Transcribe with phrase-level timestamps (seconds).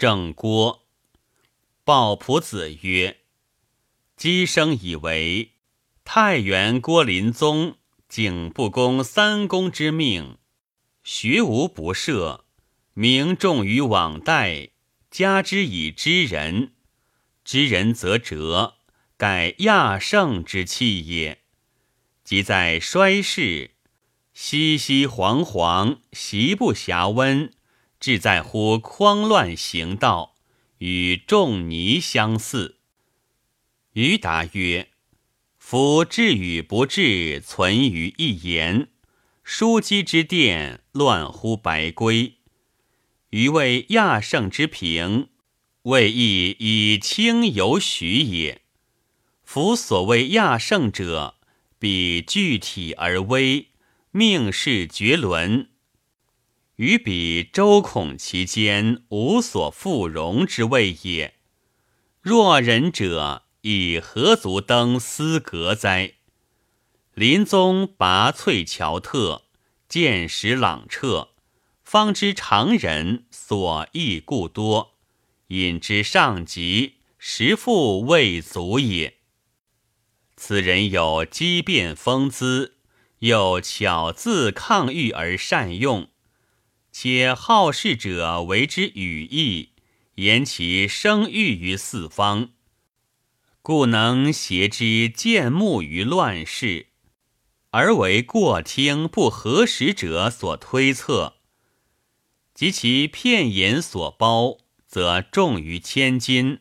[0.00, 0.86] 郑郭。
[1.84, 3.18] 鲍仆子曰
[4.16, 5.50] ：“姬生以为
[6.04, 7.76] 太原郭林宗
[8.08, 10.38] 景不公三公之命，
[11.04, 12.44] 学无不赦，
[12.94, 14.70] 名重于往代，
[15.10, 16.72] 加之以知人，
[17.44, 18.76] 知人则折，
[19.18, 21.42] 盖亚圣之气也。
[22.24, 23.72] 即在衰世，
[24.32, 27.52] 熙熙惶惶，习不暇温，
[28.00, 30.34] 志在乎匡乱行道。”
[30.80, 32.78] 与仲尼相似。
[33.92, 34.88] 余答曰
[35.58, 38.88] ：“夫治与不治，存于一言。
[39.44, 42.36] 枢机之殿，乱乎白圭。
[43.28, 45.28] 余谓亚圣之平，
[45.82, 48.62] 未亦以轻有许也。
[49.44, 51.34] 夫所谓亚圣者，
[51.78, 53.68] 必具体而微，
[54.12, 55.68] 命世绝伦。”
[56.80, 61.34] 于彼周孔其间无所复容之谓也。
[62.22, 66.14] 若人者，以何足登斯阁哉？
[67.12, 69.42] 林宗拔萃乔特，
[69.90, 71.32] 见识朗彻，
[71.84, 74.94] 方知常人所忆故多，
[75.48, 79.18] 引之上极，实复未足也。
[80.34, 82.76] 此人有机变风姿，
[83.18, 86.08] 又巧自抗御而善用。
[86.92, 89.70] 且好事者为之语义，
[90.16, 92.50] 言其声誉于四方，
[93.62, 96.88] 故能挟之见目于乱世，
[97.70, 101.34] 而为过听不合时者所推测；
[102.52, 106.58] 及其片言所包，则重于千金；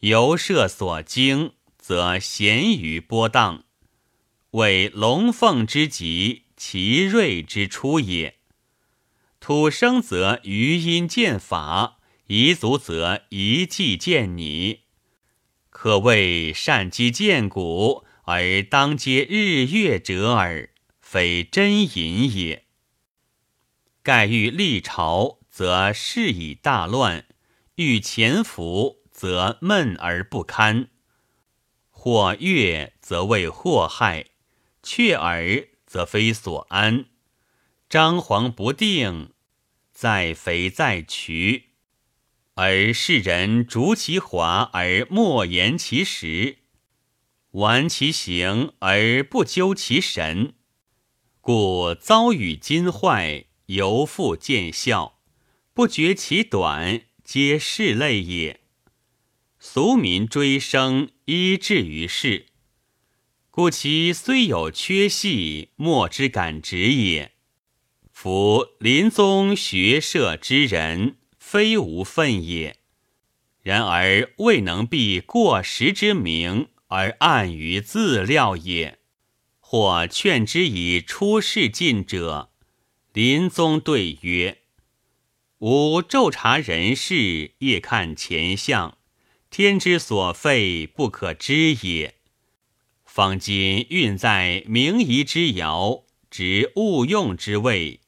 [0.00, 3.64] 游射所经，则咸于波荡。
[4.50, 8.35] 为龙凤之极，其锐之出也。
[9.46, 14.80] 土生则余音见法，夷族则遗迹见你，
[15.70, 20.70] 可谓善积见古而当接日月者耳，
[21.00, 22.64] 非真隐也。
[24.02, 27.22] 盖欲立朝，则事以大乱；
[27.76, 30.88] 欲潜伏，则闷而不堪。
[31.88, 34.24] 或悦，则为祸害；
[34.82, 37.04] 却耳，则非所安。
[37.88, 39.34] 张皇不定。
[39.96, 41.70] 在肥在渠，
[42.52, 46.58] 而世人逐其华而莫言其实，
[47.52, 50.52] 玩其行而不究其神，
[51.40, 55.18] 故遭遇今坏，犹复见效，
[55.72, 58.60] 不觉其短，皆是类也。
[59.58, 62.48] 俗民追生，依至于世，
[63.50, 67.35] 故其虽有缺隙，莫之敢直也。
[68.18, 72.78] 夫临宗学社之人，非无分也。
[73.62, 78.98] 然而未能避过时之名，而暗于自料也。
[79.60, 82.48] 或劝之以出世进者，
[83.12, 84.62] 临宗对曰
[85.60, 88.96] ：“吾昼察人事，夜看前相，
[89.50, 92.14] 天之所废，不可知也。
[93.04, 98.00] 方今运在明夷之爻，执勿用之位。”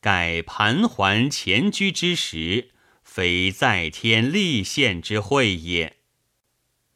[0.00, 2.70] 盖盘桓前居之时，
[3.02, 5.96] 非在天立宪之会也。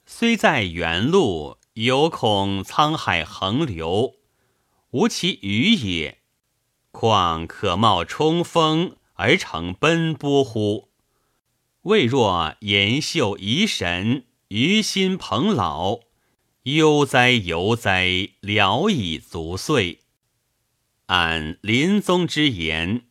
[0.07, 4.15] 虽在原路，犹恐沧海横流，
[4.91, 6.19] 无其余也。
[6.91, 10.91] 况可冒冲锋而成奔波乎？
[11.83, 16.01] 未若延秀遗神，于心蓬老，
[16.65, 20.02] 悠哉悠哉，聊以足岁。
[21.07, 23.03] 按临宗之言，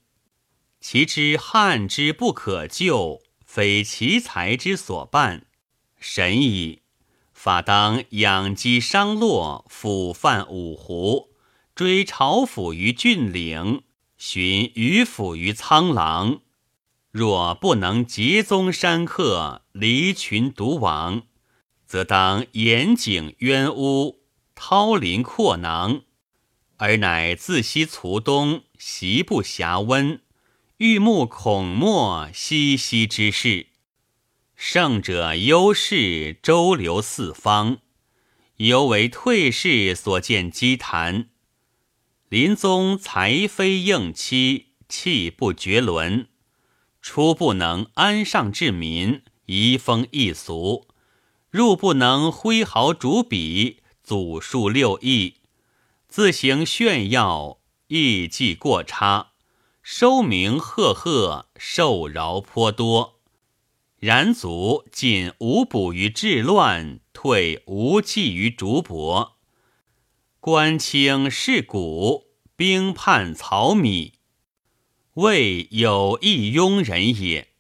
[0.80, 5.46] 其之汉之不可救，非其才之所办，
[6.00, 6.82] 神矣。
[7.34, 11.32] 法当养鸡商洛，抚犯五湖，
[11.76, 13.84] 追朝府于峻岭，
[14.18, 16.42] 寻鱼府于苍狼。
[17.12, 21.24] 若不能集宗山客，离群独往，
[21.86, 24.22] 则当严警冤污，
[24.56, 26.04] 掏林阔囊。
[26.82, 30.20] 而乃自西卒东，习不暇温，
[30.78, 33.68] 欲慕孔墨熙熙之事。
[34.56, 37.78] 胜者优势周流四方，
[38.58, 41.30] 犹为退士所见积谈。
[42.30, 46.30] 临宗才非应期，气不绝伦，
[47.00, 50.88] 初不能安上治民，移风易俗；
[51.52, 55.36] 入不能挥毫逐笔，祖述六艺。
[56.12, 59.32] 自行炫耀，艺伎过差，
[59.82, 63.22] 收名赫赫，受饶颇多。
[63.96, 69.36] 然卒进无补于治乱，退无济于竹帛。
[70.42, 72.26] 官清是古，
[72.58, 74.16] 兵叛曹米，
[75.14, 77.54] 未有一庸人也。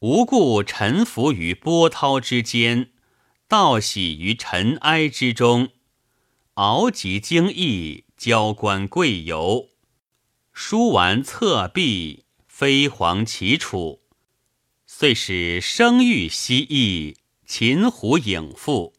[0.00, 2.90] 无故臣服于波涛之间，
[3.46, 5.68] 道喜于尘埃之中，
[6.60, 9.70] 敖及精义，交官贵游，
[10.52, 14.02] 书完侧壁，飞黄齐楚，
[14.86, 17.16] 遂使声誉西翼，
[17.46, 18.92] 秦虎影复，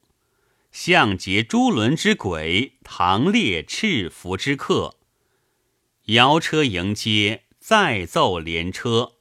[0.71, 4.95] 相结朱轮之鬼，唐列赤符之客，
[6.05, 9.17] 摇车迎接，再奏连车。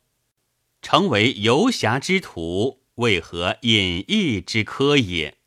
[0.80, 5.39] 成为游侠之徒，为何隐逸之科也？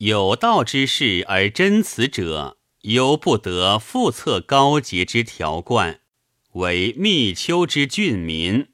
[0.00, 6.00] 有道之士而真辞者，犹不得复测高洁之条冠，
[6.52, 8.68] 为密丘之俊民，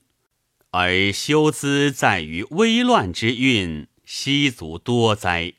[0.71, 5.55] 而修兹在于危乱之运，悉足多哉！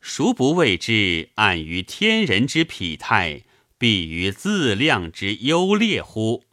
[0.00, 3.42] 孰不谓之暗于天人之痞态，
[3.76, 6.44] 必于自量之优劣乎？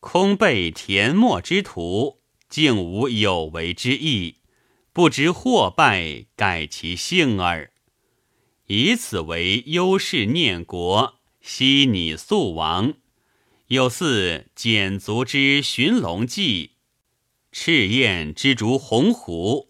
[0.00, 4.35] 空备填没之徒，竟无有为之意，
[4.96, 7.70] 不知祸败，改其性耳。
[8.68, 12.94] 以此为优势念国，悉拟速亡。
[13.66, 16.70] 有似简足之寻龙记，
[17.52, 19.68] 赤焰之逐鸿鹄，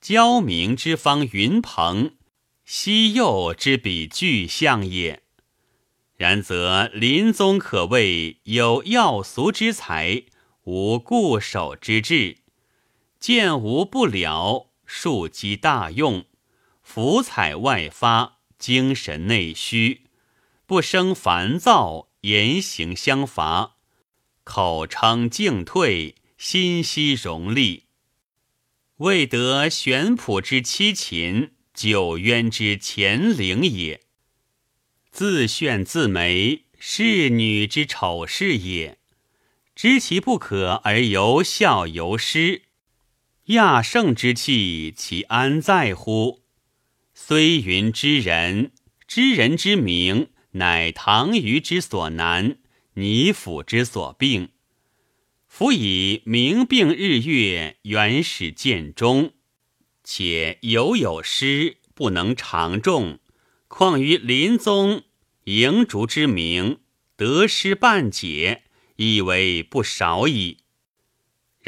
[0.00, 2.12] 焦明之方云鹏，
[2.64, 5.24] 西右之比巨象也。
[6.14, 10.22] 然则林宗可谓有要俗之才，
[10.62, 12.36] 无固守之志，
[13.18, 16.24] 见无不了，庶几大用，
[16.82, 20.04] 福彩外发，精神内虚，
[20.64, 23.76] 不生烦躁，言行相伐，
[24.44, 27.84] 口称进退，心息荣利，
[28.96, 34.00] 未得玄朴之七擒，九渊之乾陵也。
[35.10, 38.98] 自炫自媒，是女之丑事也。
[39.76, 42.62] 知其不可而由笑由师，
[43.48, 46.42] 亚圣之气，其安在乎？
[47.14, 48.72] 虽云知人，
[49.06, 52.58] 知人之名，乃唐虞之所难，
[52.94, 54.50] 倪府之所病。
[55.46, 59.32] 夫以明病日月，原始见终，
[60.04, 63.18] 且犹有诗不能常重，
[63.66, 65.04] 况于临宗？
[65.44, 66.80] 营竹之名，
[67.16, 68.64] 得失半解，
[68.96, 70.58] 亦为不少矣。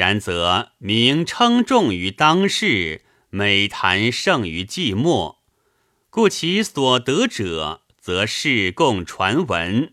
[0.01, 5.35] 然则名称重于当世，美谈胜于寂寞，
[6.09, 9.91] 故其所得者，则是共传闻；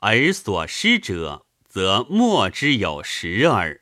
[0.00, 3.80] 而所失者，则莫之有实耳。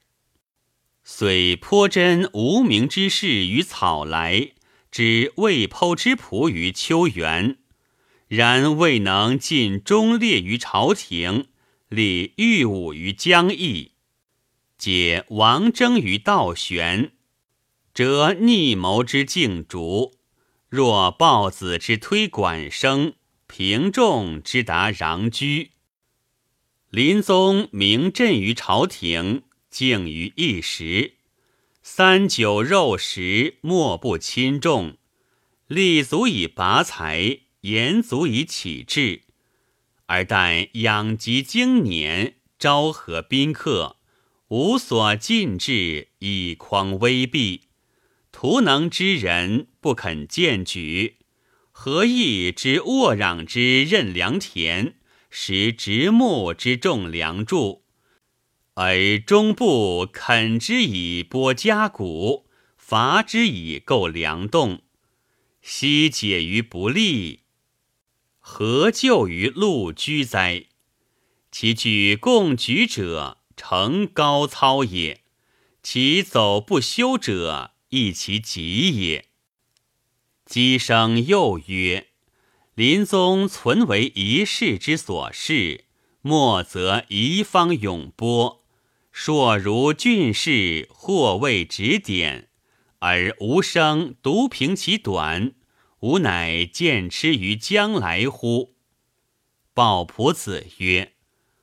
[1.03, 4.53] 虽颇真无名之事于草来，
[4.93, 7.59] 知未剖之仆于秋园。
[8.29, 11.49] 然未能尽忠烈于朝廷，
[11.89, 13.94] 立御武于疆邑，
[14.85, 17.13] 解王征于道玄，
[17.95, 20.19] 折逆谋之竞逐。
[20.69, 23.15] 若豹子之推管生，
[23.47, 25.71] 平众之达穰居。
[26.91, 31.15] 临宗名震于朝廷，敬于一时，
[31.83, 34.99] 三九肉食，莫不亲重，
[35.67, 37.39] 立足以拔才。
[37.63, 39.23] 言足以启智，
[40.05, 43.97] 而待养疾经年，昭和宾客，
[44.57, 47.63] 无所禁制，以匡威避。
[48.31, 51.17] 图能之人不肯荐举，
[51.73, 54.95] 何意之沃壤之任良田，
[55.29, 57.83] 食植木之种梁柱，
[58.75, 62.47] 而终不肯之以拨家谷，
[62.77, 64.83] 伐之以构梁栋，
[65.61, 67.41] 悉解于不利。
[68.39, 70.67] 何救于陆居哉？
[71.51, 75.21] 其举共举者，成高操也；
[75.83, 79.31] 其走不休者，亦其疾也。
[80.45, 82.09] 姬生又曰
[82.77, 85.87] ：“临宗存为一世之所事，
[86.21, 88.63] 莫则一方永播。
[89.11, 92.51] 硕如俊士，或未指点，
[92.99, 95.55] 而无声独凭其短。”
[96.01, 98.75] 吾乃见之于将来乎？
[99.73, 101.15] 鲍仆子曰：“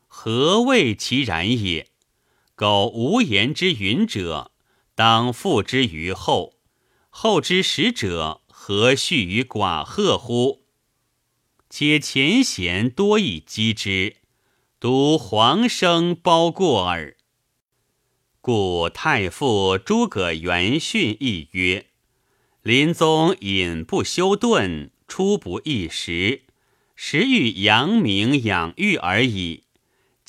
[0.08, 1.91] 何谓其然也？
[2.62, 4.52] 苟无言之云者，
[4.94, 6.60] 当付之于后；
[7.10, 10.62] 后之使者，何恤于寡贺乎？
[11.72, 14.18] 且前贤多以击之，
[14.80, 17.18] 独黄生包过耳。”
[18.42, 21.88] 故太傅诸葛元训亦曰
[22.62, 26.44] ：“临宗隐不修顿，出不一时，
[26.96, 29.64] 时欲扬名养育而已。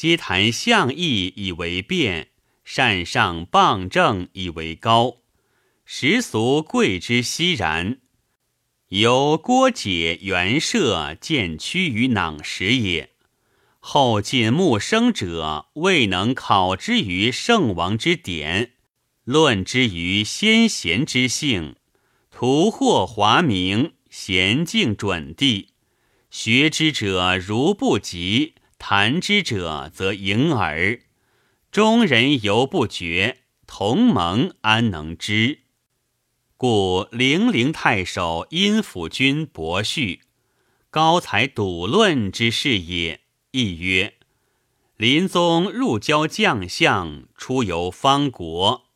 [0.03, 2.31] 皆谈相义以为辩，
[2.65, 5.19] 善上傍正以为高。
[5.85, 8.01] 时俗贵之熙然。
[8.89, 13.11] 由郭解元摄渐趋于囊时也。”
[13.79, 18.73] 后晋穆生者未能考之于圣王之典，
[19.23, 21.77] 论之于先贤之性，
[22.33, 25.69] 图获华明，娴静准地。
[26.29, 28.55] 学之者如不及，
[28.85, 31.03] 谈之者则盈耳。
[31.71, 35.61] 中人犹不觉，同盟安能知？
[36.57, 40.23] 故零陵太守殷府君伯旭，
[40.91, 43.21] 高才笃论之士也。
[43.53, 44.15] 亦曰：
[44.97, 48.87] 林宗入交将相，出游方国，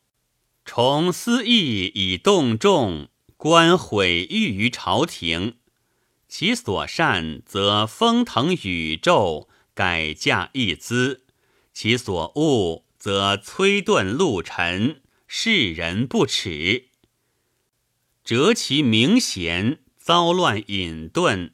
[0.65, 5.59] 崇私义以动众，官毁誉于朝廷。
[6.27, 11.21] 其所善，则风腾宇宙，改嫁一资；
[11.75, 16.87] 其所恶，则摧顿陆沉，世人不耻。
[18.25, 21.51] 折其名贤，遭乱隐遁。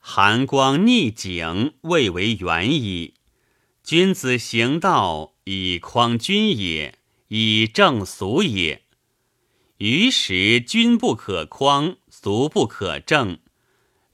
[0.00, 3.14] 寒光逆景，未为远矣。
[3.84, 8.82] 君子行道，以匡君也，以正俗也。
[9.78, 13.38] 于时君不可匡，俗不可正。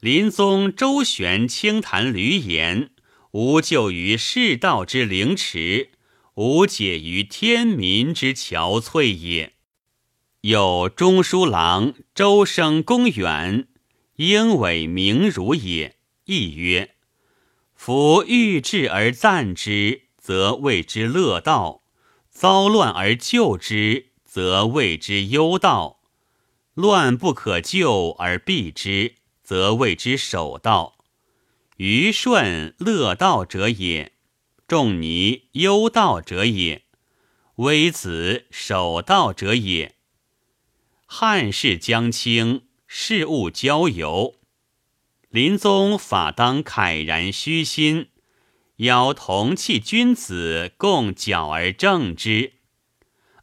[0.00, 2.90] 临宗周旋清谈闾言，
[3.38, 5.92] 无救于世道之凌迟，
[6.34, 9.52] 无解于天民之憔悴也。
[10.40, 13.68] 有中书郎周生公远。
[14.16, 16.96] 应为名儒也，亦曰：
[17.76, 21.84] 夫欲治而赞之，则谓之乐道；
[22.28, 26.00] 遭乱而救之，则谓之忧道；
[26.74, 29.14] 乱不可救而避之，
[29.44, 30.97] 则谓之守道。
[31.78, 34.12] 愚顺乐道者也，
[34.68, 36.84] 仲尼忧道者也，
[37.56, 39.96] 微子守道者也。
[41.06, 42.68] 汉室将倾。
[42.90, 44.36] 事务交游，
[45.28, 48.08] 临宗法当慨然虚心，
[48.76, 52.54] 邀同气君子共矫而正之，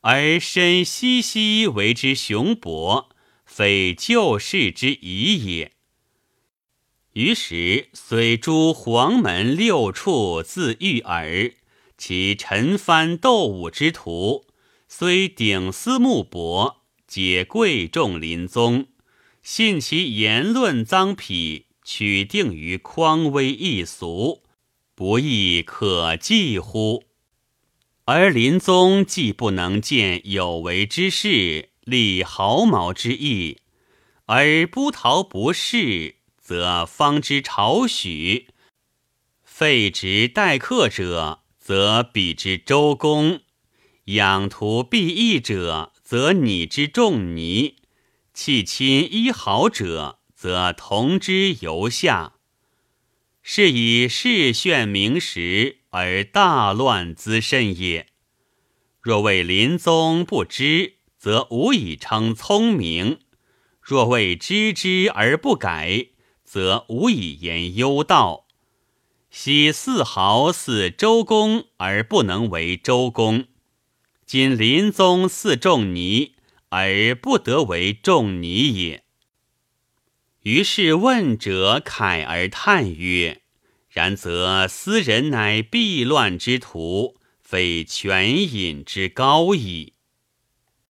[0.01, 3.15] 而身熙熙为之雄博，
[3.46, 5.75] 非旧世之宜也。
[7.16, 11.54] 于是虽诸黄门六处自御耳，
[11.98, 14.46] 其陈蕃斗武之徒，
[14.90, 16.76] 虽鼎思木帛，
[17.08, 18.88] 皆贵重临宗。
[19.42, 24.44] 信其言论脏痞，取定于匡威易俗，
[24.94, 27.06] 不亦可计乎？
[28.04, 33.60] 而临宗既不能见有为之事，立毫毛之意，
[34.26, 38.46] 而不逃不仕，则方知朝许；
[39.44, 43.40] 废职待客者，则比之周公；
[44.04, 47.78] 养徒避役者，则拟之仲尼。
[48.32, 52.34] 弃亲依好者，则同之游下。
[53.42, 58.06] 是以世炫名实，而大乱滋甚也。
[59.02, 63.18] 若谓临宗不知，则无以称聪明；
[63.82, 66.10] 若谓知之而不改，
[66.56, 68.46] 则无以言忧道。
[69.30, 73.48] 昔四豪似周公而不能为周公，
[74.26, 76.32] 今临宗似仲尼。
[76.70, 79.04] 而不得为仲尼也。
[80.44, 83.44] 于是问者慨而叹曰
[83.90, 89.94] ：“然则斯人乃避乱之徒，非权隐之高矣。”